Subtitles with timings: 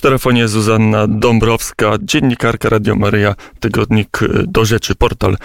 [0.00, 5.36] Przy telefonie Zuzanna Dąbrowska, dziennikarka Radio Maryja, tygodnik Do Rzeczy, portal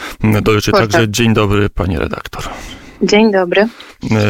[0.41, 0.71] Do Rzeczy.
[0.71, 0.87] Portal.
[0.87, 2.43] Także dzień dobry, pani redaktor.
[3.01, 3.67] Dzień dobry.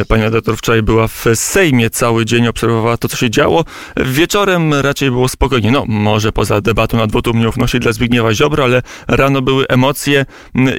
[0.07, 3.65] Pani redaktor wczoraj była w Sejmie cały dzień, obserwowała to, co się działo.
[3.97, 5.71] Wieczorem raczej było spokojnie.
[5.71, 10.25] No, może poza debatą nad wotum nieufności dla Zbigniewa Ziobro, ale rano były emocje.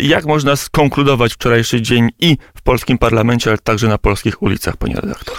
[0.02, 4.94] Jak można skonkludować wczorajszy dzień i w polskim parlamencie, ale także na polskich ulicach, pani
[4.94, 5.36] redaktor?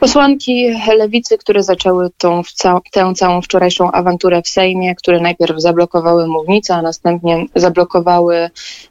[0.00, 6.26] Posłanki lewicy, które zaczęły tą, ca- tę całą wczorajszą awanturę w Sejmie, które najpierw zablokowały
[6.26, 8.50] mównicę, a następnie zablokowały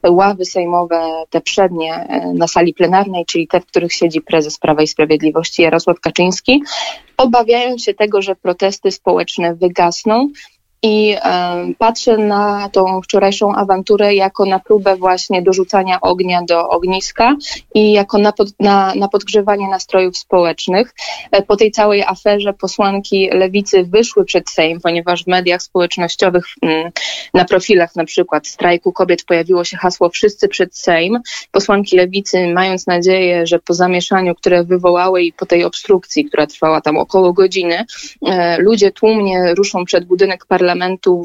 [0.10, 4.82] ławy sejmowe, te przednie e, na sali plenarnej, czyli te, w których siedzi prezes Prawa
[4.82, 6.64] i Sprawiedliwości Jarosław Kaczyński,
[7.18, 10.30] obawiają się tego, że protesty społeczne wygasną.
[10.88, 17.36] I e, patrzę na tą wczorajszą awanturę jako na próbę właśnie dorzucania ognia do ogniska
[17.74, 20.94] i jako na, pod, na, na podgrzewanie nastrojów społecznych.
[21.32, 26.92] E, po tej całej aferze posłanki lewicy wyszły przed Sejm, ponieważ w mediach społecznościowych, mm,
[27.34, 31.20] na profilach na przykład strajku kobiet pojawiło się hasło Wszyscy przed Sejm.
[31.52, 36.82] Posłanki lewicy, mając nadzieję, że po zamieszaniu, które wywołały i po tej obstrukcji, która trwała
[36.82, 37.86] tam około godziny,
[38.28, 40.77] e, ludzie tłumnie ruszą przed budynek parlamentu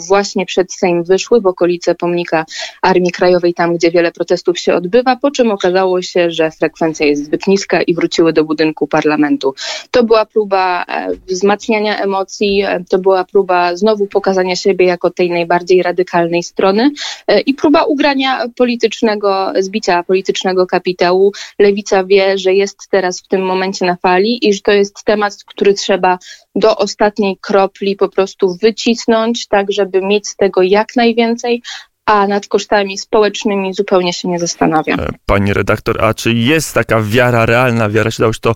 [0.09, 2.45] właśnie przed Sejm wyszły w okolice pomnika
[2.83, 7.25] Armii Krajowej, tam gdzie wiele protestów się odbywa, po czym okazało się, że frekwencja jest
[7.25, 9.55] zbyt niska i wróciły do budynku parlamentu.
[9.91, 15.31] To była próba e, wzmacniania emocji, e, to była próba znowu pokazania siebie jako tej
[15.31, 16.91] najbardziej radykalnej strony
[17.27, 21.33] e, i próba ugrania politycznego, zbicia politycznego kapitału.
[21.59, 25.35] Lewica wie, że jest teraz w tym momencie na fali i że to jest temat,
[25.47, 26.19] który trzeba
[26.55, 31.63] do ostatniej kropli po prostu wycisnąć, tak żeby mieć z tego jak najwięcej,
[32.07, 34.97] a nad kosztami społecznymi zupełnie się nie zastanawia.
[35.27, 38.55] Pani redaktor, a czy jest taka wiara, realna wiara, się dało się to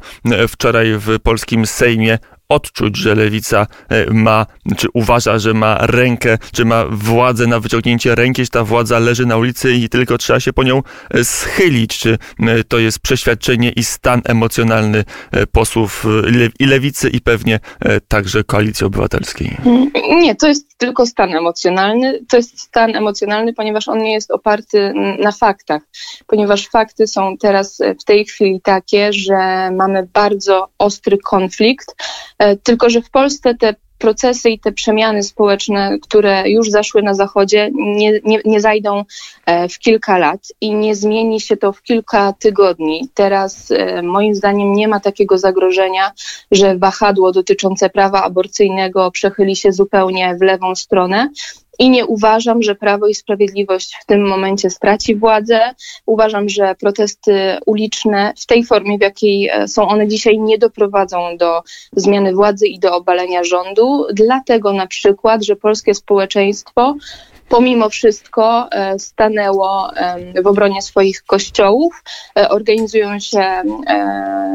[0.48, 3.66] wczoraj w polskim Sejmie odczuć, że lewica
[4.11, 8.98] ma, czy uważa, że ma rękę, czy ma władzę na wyciągnięcie ręki, że ta władza
[8.98, 10.83] leży na ulicy i tylko trzeba się po nią
[11.22, 11.98] schylić.
[11.98, 12.19] Czy
[12.69, 15.04] to jest przeświadczenie i stan emocjonalny
[15.53, 16.06] posłów
[16.60, 17.60] i lewicy i pewnie
[18.09, 19.56] także koalicji obywatelskiej?
[20.09, 22.21] Nie, to jest tylko stan emocjonalny.
[22.28, 24.92] To jest stan emocjonalny, ponieważ on nie jest oparty
[25.22, 25.82] na faktach,
[26.26, 31.97] ponieważ fakty są teraz w tej chwili takie, że mamy bardzo ostry konflikt,
[32.62, 37.70] tylko że w Polsce te procesy i te przemiany społeczne, które już zaszły na Zachodzie,
[37.74, 39.04] nie, nie, nie zajdą
[39.70, 43.08] w kilka lat i nie zmieni się to w kilka tygodni.
[43.14, 46.12] Teraz moim zdaniem nie ma takiego zagrożenia,
[46.50, 51.28] że wahadło dotyczące prawa aborcyjnego przechyli się zupełnie w lewą stronę.
[51.78, 55.60] I nie uważam, że Prawo i Sprawiedliwość w tym momencie straci władzę.
[56.06, 61.62] Uważam, że protesty uliczne w tej formie, w jakiej są one dzisiaj, nie doprowadzą do
[61.92, 64.06] zmiany władzy i do obalenia rządu.
[64.12, 66.94] Dlatego na przykład, że polskie społeczeństwo
[67.49, 68.69] pomimo wszystko
[68.99, 69.91] stanęło
[70.43, 72.03] w obronie swoich kościołów.
[72.49, 73.62] Organizują się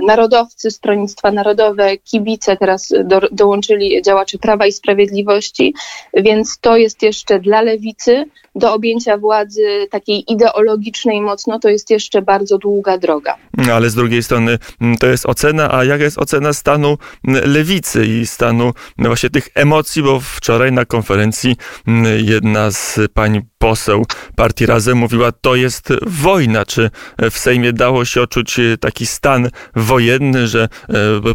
[0.07, 5.73] narodowcy, stronnictwa narodowe, kibice, teraz do, dołączyli działacze Prawa i Sprawiedliwości,
[6.13, 8.25] więc to jest jeszcze dla lewicy
[8.55, 13.37] do objęcia władzy takiej ideologicznej mocno, to jest jeszcze bardzo długa droga.
[13.73, 14.57] Ale z drugiej strony
[14.99, 16.97] to jest ocena, a jaka jest ocena stanu
[17.45, 21.55] lewicy i stanu właśnie tych emocji, bo wczoraj na konferencji
[22.17, 22.80] jedna z
[23.13, 24.05] pań poseł
[24.35, 26.65] partii Razem mówiła, to jest wojna.
[26.65, 26.89] Czy
[27.31, 30.67] w Sejmie dało się odczuć taki stan wojenny, że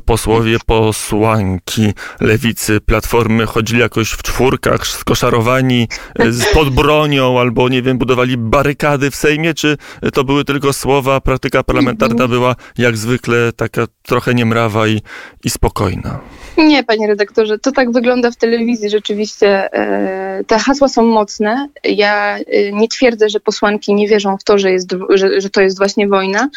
[0.04, 5.88] posłowie, posłanki lewicy, platformy chodzili jakoś w czwórkach, skoszarowani
[6.54, 9.76] pod bronią, albo nie wiem, budowali barykady w Sejmie, czy
[10.14, 15.02] to były tylko słowa, praktyka parlamentarna była jak zwykle taka trochę niemrawa i,
[15.44, 16.20] i spokojna?
[16.58, 19.68] Nie, panie redaktorze, to tak wygląda w telewizji rzeczywiście.
[20.46, 21.35] Te hasła są mocne.
[21.84, 22.38] Ja
[22.72, 26.08] nie twierdzę, że posłanki nie wierzą w to, że, jest, że, że to jest właśnie
[26.08, 26.48] wojna,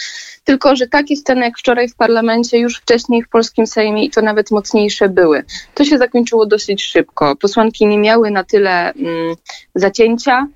[0.43, 4.21] tylko że takie sceny jak wczoraj w parlamencie, już wcześniej w polskim Sejmie i to
[4.21, 5.43] nawet mocniejsze były.
[5.73, 7.35] To się zakończyło dosyć szybko.
[7.35, 9.35] Posłanki nie miały na tyle mm,
[9.75, 10.47] zacięcia,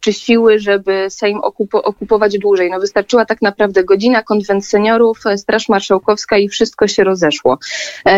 [0.00, 2.70] czy siły, żeby Sejm okupo, okupować dłużej.
[2.70, 7.58] No wystarczyła tak naprawdę godzina, konwent seniorów, Straż Marszałkowska i wszystko się rozeszło.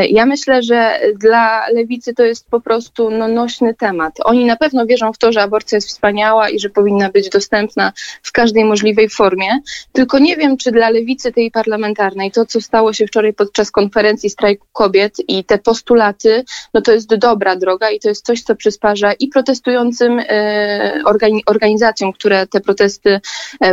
[0.09, 4.15] Ja myślę, że dla lewicy to jest po prostu no, nośny temat.
[4.25, 7.93] Oni na pewno wierzą w to, że aborcja jest wspaniała i że powinna być dostępna
[8.23, 9.51] w każdej możliwej formie,
[9.93, 14.31] tylko nie wiem, czy dla lewicy tej parlamentarnej to, co stało się wczoraj podczas konferencji
[14.31, 16.45] strajku kobiet i te postulaty,
[16.75, 20.23] no to jest dobra droga i to jest coś, co przysparza i protestującym
[21.05, 21.46] organi organizacjom,
[22.15, 23.21] które te protesty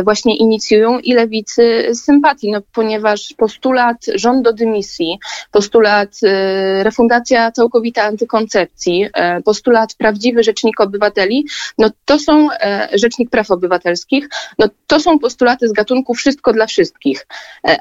[0.04, 5.18] właśnie inicjują i lewicy sympatii, no, ponieważ postulat żąd do dymisji,
[5.50, 6.10] postulat
[6.82, 9.06] refundacja całkowita antykoncepcji,
[9.44, 11.46] postulat prawdziwy rzecznik obywateli,
[11.78, 12.48] no to są
[12.92, 14.28] rzecznik praw obywatelskich,
[14.58, 17.26] no to są postulaty z gatunku wszystko dla wszystkich.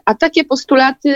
[0.06, 1.14] A takie postulaty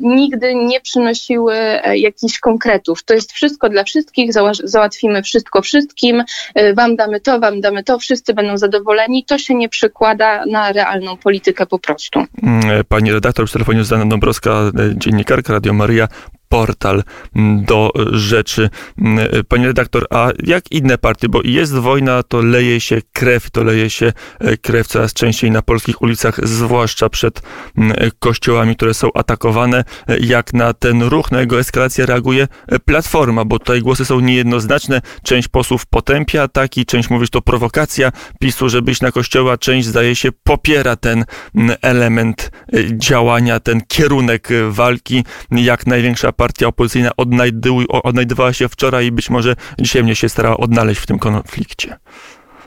[0.00, 1.54] nigdy nie przynosiły
[1.94, 3.04] jakichś konkretów.
[3.04, 4.30] To jest wszystko dla wszystkich,
[4.64, 6.24] załatwimy wszystko wszystkim,
[6.74, 9.24] wam damy to, wam damy to, wszyscy będą zadowoleni.
[9.24, 12.24] To się nie przekłada na realną politykę po prostu.
[12.42, 16.08] Mm, pani redaktor przy telefonie Zuzanna Dąbrowska, y, dziennikarka Radio Maria
[16.52, 17.02] portal
[17.66, 18.70] do rzeczy.
[19.48, 23.90] Panie redaktor, a jak inne partie, bo jest wojna, to leje się krew, to leje
[23.90, 27.42] się e, krew coraz częściej na polskich ulicach, zwłaszcza przed
[28.18, 29.84] kościołami, które są atakowane.
[30.08, 34.20] E, jak na ten ruch, na jego eskalację reaguje e, Platforma, bo tutaj głosy są
[34.20, 35.00] niejednoznaczne.
[35.22, 39.86] Część posłów potępia ataki, część mówi, że to prowokacja PiSu, żeby iść na kościoła, część
[39.86, 41.24] zdaje się popiera ten
[41.82, 42.50] element
[42.92, 45.24] działania, ten kierunek walki.
[45.50, 47.10] Jak największa partia opozycyjna
[48.02, 51.96] odnajdywała się wczoraj i być może dzisiaj mnie się starała odnaleźć w tym konflikcie.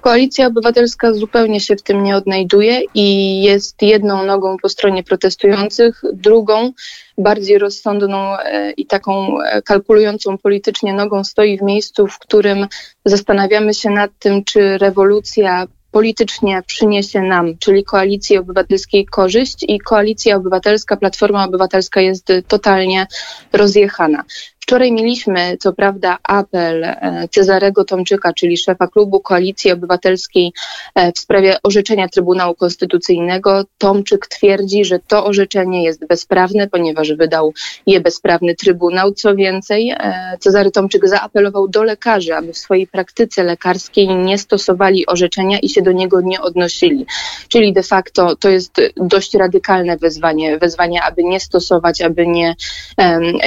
[0.05, 6.01] Koalicja Obywatelska zupełnie się w tym nie odnajduje i jest jedną nogą po stronie protestujących,
[6.13, 6.71] drugą,
[7.17, 12.67] bardziej rozsądną e, i taką e, kalkulującą politycznie nogą stoi w miejscu, w którym
[13.05, 20.35] zastanawiamy się nad tym, czy rewolucja politycznie przyniesie nam, czyli Koalicji Obywatelskiej korzyść i Koalicja
[20.35, 23.07] Obywatelska, Platforma Obywatelska jest totalnie
[23.53, 24.23] rozjechana.
[24.65, 30.53] Wczoraj mieliśmy, co prawda, apel e, Cezarego Tomczyka, czyli szefa klubu Koalicji Obywatelskiej
[30.95, 33.63] e, w sprawie orzeczenia Trybunału Konstytucyjnego.
[33.77, 37.53] Tomczyk twierdzi, że to orzeczenie jest bezprawne, ponieważ wydał
[37.87, 39.11] je bezprawny Trybunał.
[39.11, 45.05] Co więcej, e, Cezary Tomczyk zaapelował do lekarzy, aby w swojej praktyce lekarskiej nie stosowali
[45.07, 47.05] orzeczenia i się do niego nie odnosili.
[47.47, 52.55] Czyli de facto to jest dość radykalne wezwanie, wezwanie, aby nie stosować, aby nie,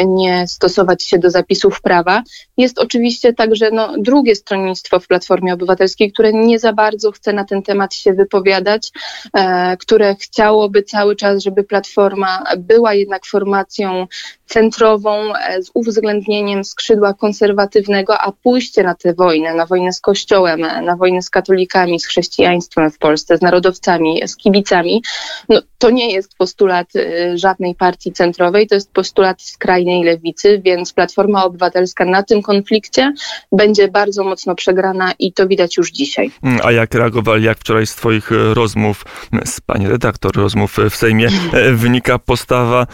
[0.06, 2.22] nie stosować się do zapisów prawa.
[2.56, 7.44] Jest oczywiście także no, drugie stronnictwo w Platformie Obywatelskiej, które nie za bardzo chce na
[7.44, 8.90] ten temat się wypowiadać,
[9.34, 14.06] e, które chciałoby cały czas, żeby Platforma była jednak formacją
[14.46, 20.60] centrową e, z uwzględnieniem skrzydła konserwatywnego, a pójście na tę wojnę, na wojnę z Kościołem,
[20.60, 25.02] na wojnę z katolikami, z chrześcijaństwem w Polsce, z narodowcami, z kibicami,
[25.48, 30.92] no, to nie jest postulat e, żadnej partii centrowej, to jest postulat skrajnej lewicy, więc
[30.98, 33.12] Platforma Obywatelska na tym konflikcie
[33.52, 36.30] będzie bardzo mocno przegrana i to widać już dzisiaj.
[36.42, 39.04] Mm, a jak reagowali, jak wczoraj z Twoich e, rozmów,
[39.44, 41.28] z Pani redaktor, rozmów w Sejmie,
[41.72, 42.86] wynika postawa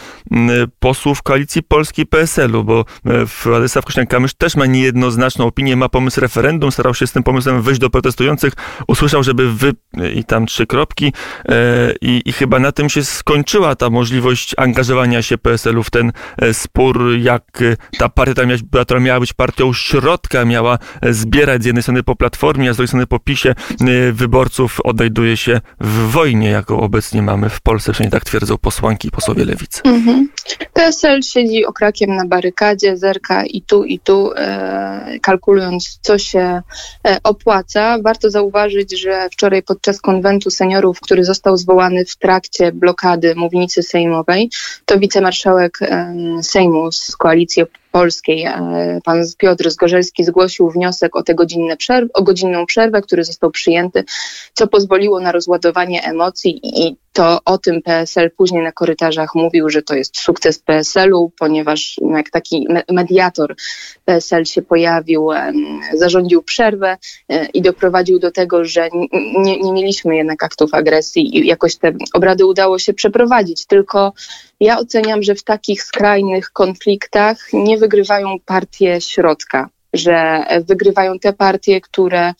[0.79, 6.21] posłów koalicji koalicji Polski PSL-u, bo e, Władysław Kośniak-Kamysz też ma niejednoznaczną opinię, ma pomysł
[6.21, 8.53] referendum, starał się z tym pomysłem wyjść do protestujących,
[8.87, 9.73] usłyszał, żeby wy
[10.13, 11.13] i tam trzy kropki
[11.49, 16.11] e, i, i chyba na tym się skończyła ta możliwość angażowania się PSL-u w ten
[16.37, 17.43] e, spór, jak
[17.97, 18.43] ta partia,
[18.81, 20.77] która miała być partią środka, miała
[21.09, 23.55] zbierać z jednej strony po Platformie, a z drugiej strony po PiSie
[24.13, 29.11] wyborców, odnajduje się w wojnie, jaką obecnie mamy w Polsce, przynajmniej tak twierdzą posłanki i
[29.11, 29.81] posłowie lewicy.
[29.83, 30.29] Mhm.
[30.73, 36.61] PSL siedzi okrakiem na barykadzie, zerka i tu, i tu, e, kalkulując, co się
[37.07, 37.97] e, opłaca.
[38.03, 44.49] Warto zauważyć, że wczoraj podczas konwentu seniorów, który został zwołany w trakcie blokady mównicy sejmowej,
[44.85, 47.63] to wicemarszałek e, Sejmu z koalicji
[47.95, 53.23] Polskiej, e, pan Piotr Zgorzelski zgłosił wniosek o tę godzinne przerw- o godzinną przerwę, który
[53.23, 54.03] został przyjęty,
[54.53, 59.81] co pozwoliło na rozładowanie emocji i to o tym PSL później na korytarzach mówił, że
[59.81, 63.55] to jest sukces PSL-u, ponieważ no, jak taki mediator
[64.05, 65.29] PSL się pojawił,
[65.93, 66.97] zarządził przerwę
[67.29, 68.89] e, i doprowadził do tego, że
[69.37, 73.65] nie, nie mieliśmy jednak aktów agresji i jakoś te obrady udało się przeprowadzić.
[73.65, 74.13] Tylko
[74.59, 81.81] ja oceniam, że w takich skrajnych konfliktach nie wygrywają partie środka, że wygrywają te partie,
[81.81, 82.33] które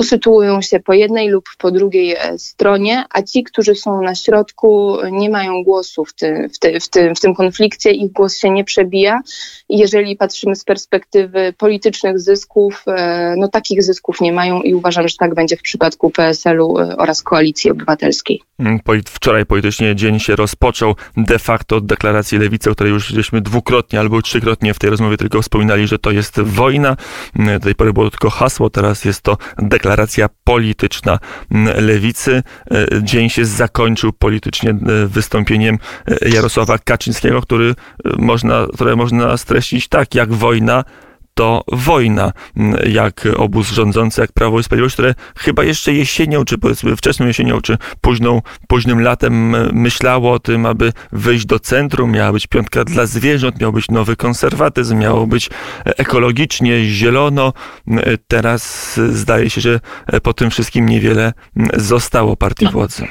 [0.00, 4.96] usytuują się po jednej lub po drugiej e, stronie, a ci, którzy są na środku,
[5.12, 9.20] nie mają głosu w tym, w, w, w tym konflikcie, ich głos się nie przebija.
[9.68, 15.16] Jeżeli patrzymy z perspektywy politycznych zysków, e, no takich zysków nie mają i uważam, że
[15.18, 18.42] tak będzie w przypadku PSL-u e, oraz Koalicji Obywatelskiej.
[18.58, 23.40] Mm, wczoraj politycznie dzień się rozpoczął de facto od deklaracji lewicy, o której już żeśmy
[23.40, 26.96] dwukrotnie albo trzykrotnie w tej rozmowie tylko wspominali, że to jest wojna.
[27.38, 31.18] Mm, do tej pory było tylko hasło, teraz jest to deklaracja deklaracja polityczna
[31.76, 32.42] lewicy.
[32.70, 37.74] E, dzień się zakończył politycznie e, wystąpieniem e, Jarosława Kaczyńskiego, który
[38.18, 40.84] można, które można streścić tak, jak wojna
[41.40, 42.32] to wojna,
[42.86, 47.60] jak obóz rządzący, jak Prawo i Sprawiedliwość, które chyba jeszcze jesienią, czy powiedzmy wczesną jesienią,
[47.60, 53.06] czy późną, późnym latem myślało o tym, aby wyjść do centrum, miała być piątka dla
[53.06, 55.50] zwierząt, miał być nowy konserwatyzm, miało być
[55.84, 57.52] ekologicznie, zielono.
[58.28, 59.80] Teraz zdaje się, że
[60.22, 61.32] po tym wszystkim niewiele
[61.76, 62.70] zostało partii no.
[62.70, 63.06] władzy.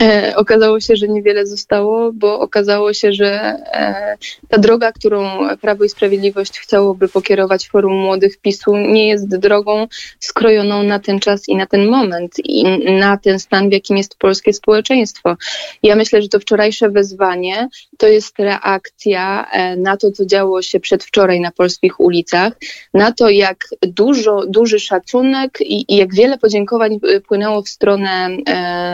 [0.00, 4.16] E, okazało się, że niewiele zostało, bo okazało się, że e,
[4.48, 9.86] ta droga, którą Prawo i Sprawiedliwość chciałoby pokierować Forum Młodych PiSu, nie jest drogą
[10.20, 12.64] skrojoną na ten czas i na ten moment i
[12.98, 15.36] na ten stan, w jakim jest polskie społeczeństwo.
[15.82, 20.80] Ja myślę, że to wczorajsze wezwanie to jest reakcja e, na to, co działo się
[20.80, 22.52] przedwczoraj na polskich ulicach,
[22.94, 28.28] na to, jak dużo, duży szacunek i, i jak wiele podziękowań płynęło w stronę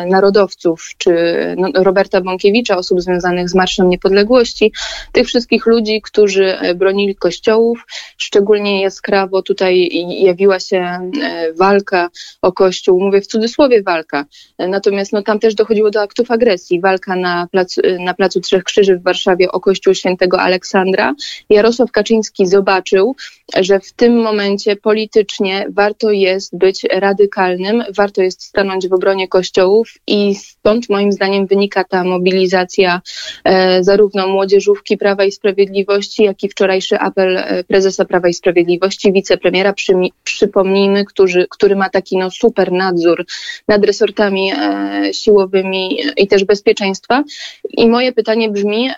[0.07, 1.11] narodowców czy
[1.57, 4.73] no, Roberta Bąkiewicza, osób związanych z Marszem Niepodległości,
[5.13, 7.87] tych wszystkich ludzi, którzy e, bronili kościołów.
[8.17, 12.09] Szczególnie jaskrawo tutaj jawiła się e, walka
[12.43, 14.25] o kościół, mówię w cudzysłowie walka,
[14.59, 18.97] natomiast no, tam też dochodziło do aktów agresji, walka na, placu, na Placu Trzech Krzyży
[18.97, 21.15] w Warszawie o kościół świętego Aleksandra.
[21.51, 23.17] Jarosław Kaczyński zobaczył,
[23.57, 29.89] że w tym momencie politycznie warto jest być radykalnym, warto jest stanąć w obronie kościołów
[30.07, 33.01] i stąd moim zdaniem wynika ta mobilizacja
[33.45, 39.13] e, zarówno młodzieżówki Prawa i Sprawiedliwości, jak i wczorajszy apel e, prezesa Prawa i Sprawiedliwości,
[39.13, 39.93] wicepremiera, przy,
[40.25, 43.25] przypomnijmy, który, który ma taki no, super nadzór
[43.69, 47.25] nad resortami e, siłowymi i też bezpieczeństwa.
[47.71, 48.91] I moje pytanie brzmi,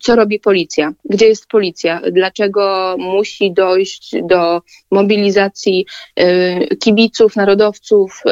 [0.00, 0.92] co robi policja?
[1.04, 2.00] Gdzie jest policja?
[2.12, 5.86] Dlaczego musi dojść do mobilizacji
[6.80, 8.22] kibiców, narodowców,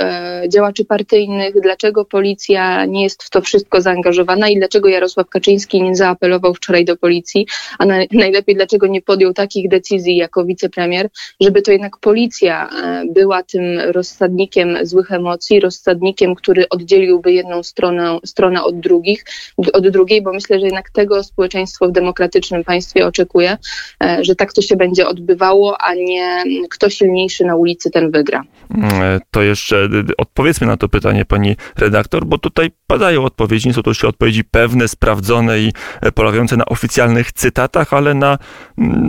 [0.48, 1.60] działaczy partyjnych?
[1.60, 6.84] Dlaczego policja nie jest w to wszystko zaangażowana i dlaczego Jarosław Kaczyński nie zaapelował wczoraj
[6.84, 7.46] do policji,
[7.78, 11.08] a na, najlepiej dlaczego nie podjął takich decyzji jako wicepremier,
[11.40, 18.18] żeby to jednak policja e, była tym rozsadnikiem złych emocji, rozsadnikiem, który oddzieliłby jedną stronę,
[18.24, 19.24] stronę od drugich,
[19.72, 23.56] od drugiej, bo myślę, że jednak tego społeczeństwo w demokratycznym państwie oczekuje,
[24.04, 28.42] e, że tak to się będzie odbywało, a nie kto silniejszy na ulicy, ten wygra.
[28.74, 29.88] Mm, to jeszcze
[30.18, 34.44] odpowiedzmy na to pytanie, pani redaktor, bo tutaj padają odpowiedzi, nie są to jeszcze odpowiedzi
[34.44, 38.38] pewne, sprawdzone i e, polegające na oficjalnych cytatach, ale na,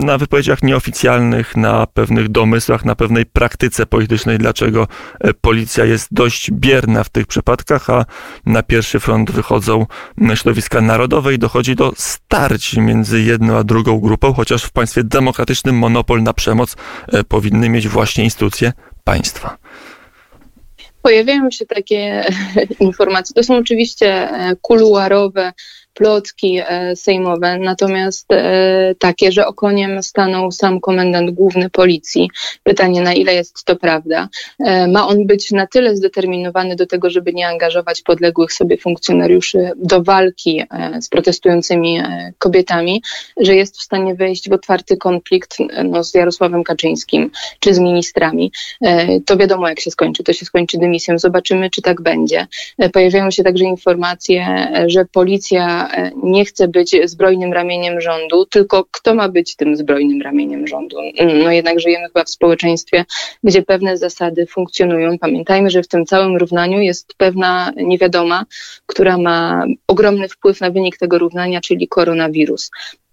[0.04, 4.88] na wypowiedziach nieoficjalnych, na pewnych domysłach, na pewnej praktyce politycznej, dlaczego
[5.20, 8.04] e, policja jest dość bierna w tych przypadkach, a
[8.46, 9.86] na pierwszy front wychodzą
[10.34, 15.78] środowiska narodowe i dochodzi do starć między jedną a drugą grupą, chociaż w państwie demokratycznym
[15.78, 16.76] monopol na przemoc
[17.12, 18.72] e, powinny mieć właśnie instytucje
[19.04, 19.56] państwa.
[21.02, 22.24] Pojawiają się takie
[22.80, 23.34] informacje.
[23.34, 25.52] To są oczywiście e, kuluarowe
[25.94, 32.30] plotki e, sejmowe, natomiast e, takie, że okoniem stanął sam komendant główny policji.
[32.62, 34.28] Pytanie, na ile jest to prawda?
[34.58, 39.70] E, ma on być na tyle zdeterminowany do tego, żeby nie angażować podległych sobie funkcjonariuszy
[39.76, 40.62] do walki
[41.00, 42.02] z protestującymi
[42.38, 43.02] kobietami,
[43.36, 47.30] że jest w stanie wejść w otwarty konflikt no, z Jarosławem Kaczyńskim
[47.60, 48.52] czy z ministrami.
[49.26, 50.24] To wiadomo, jak się skończy.
[50.24, 51.18] To się skończy dymisją.
[51.18, 52.46] Zobaczymy, czy tak będzie.
[52.92, 55.79] Pojawiają się także informacje, że policja
[56.22, 60.96] nie chce być zbrojnym ramieniem rządu, tylko kto ma być tym zbrojnym ramieniem rządu?
[61.44, 63.04] No jednak żyjemy chyba w społeczeństwie,
[63.44, 65.18] gdzie pewne zasady funkcjonują.
[65.18, 68.44] Pamiętajmy, że w tym całym równaniu jest pewna niewiadoma,
[68.86, 72.70] która ma ogromny wpływ na wynik tego równania, czyli koronawirus.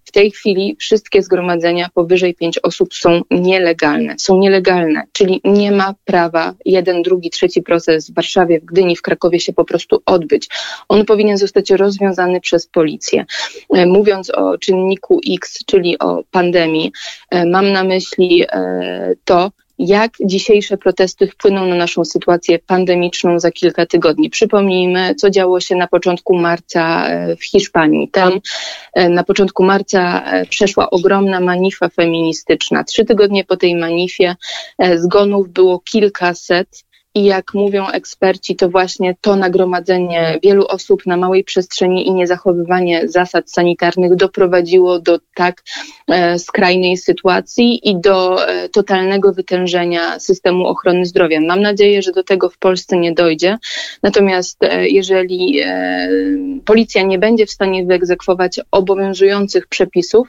[0.08, 4.14] W tej chwili wszystkie zgromadzenia powyżej pięć osób są nielegalne.
[4.18, 9.02] Są nielegalne, czyli nie ma prawa jeden, drugi, trzeci proces w Warszawie, w Gdyni, w
[9.02, 10.48] Krakowie się po prostu odbyć.
[10.88, 13.24] On powinien zostać rozwiązany przez policję.
[13.74, 16.92] E, mówiąc o czynniku X, czyli o pandemii,
[17.30, 23.50] e, mam na myśli e, to, jak dzisiejsze protesty wpłyną na naszą sytuację pandemiczną za
[23.50, 24.30] kilka tygodni.
[24.30, 28.08] Przypomnijmy, co działo się na początku marca e, w Hiszpanii.
[28.08, 28.40] Tam
[28.94, 32.84] e, na początku marca e, przeszła ogromna manifa feministyczna.
[32.84, 34.36] Trzy tygodnie po tej manifie
[34.96, 36.87] zgonów było kilkaset.
[37.18, 43.08] I jak mówią eksperci, to właśnie to nagromadzenie wielu osób na małej przestrzeni i niezachowywanie
[43.08, 45.62] zasad sanitarnych doprowadziło do tak
[46.08, 51.40] e, skrajnej sytuacji i do e, totalnego wytężenia systemu ochrony zdrowia.
[51.40, 53.58] Mam nadzieję, że do tego w Polsce nie dojdzie.
[54.02, 56.08] Natomiast e, jeżeli e,
[56.64, 60.28] policja nie będzie w stanie wyegzekwować obowiązujących przepisów,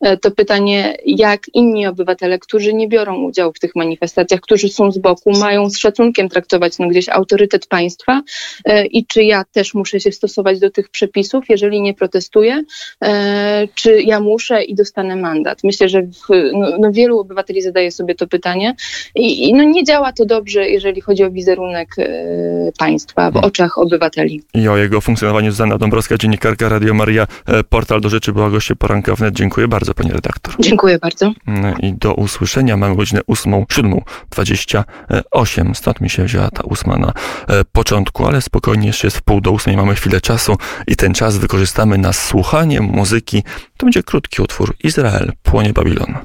[0.00, 4.92] e, to pytanie, jak inni obywatele, którzy nie biorą udziału w tych manifestacjach, którzy są
[4.92, 8.22] z boku, mają z szacunkiem szacunkiem traktować no, gdzieś autorytet państwa
[8.64, 12.62] e, i czy ja też muszę się stosować do tych przepisów, jeżeli nie protestuję,
[13.02, 15.64] e, czy ja muszę i dostanę mandat.
[15.64, 18.74] Myślę, że w, no, no, wielu obywateli zadaje sobie to pytanie
[19.14, 23.48] i, i no, nie działa to dobrze, jeżeli chodzi o wizerunek e, państwa w Hmm.
[23.48, 24.42] oczach obywateli.
[24.54, 27.26] I o jego funkcjonowaniu Zuzanna Dąbrowska, dziennikarka Radio Maria,
[27.68, 29.34] portal do rzeczy była goście poranka wnet.
[29.34, 30.54] Dziękuję bardzo, pani redaktor.
[30.58, 31.32] Dziękuję bardzo.
[31.46, 35.74] Mm, I do usłyszenia mamy godzinę 8, 7.28.
[35.74, 37.12] Stąd mi się wzięła ta ósma na
[37.48, 41.14] e, początku, ale spokojnie jeszcze jest w pół do ósmej, mamy chwilę czasu i ten
[41.14, 43.42] czas wykorzystamy na słuchanie muzyki.
[43.76, 46.16] To będzie krótki utwór Izrael, płonie Babilon.